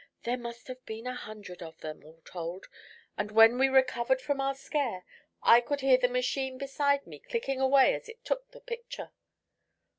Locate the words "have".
0.67-0.83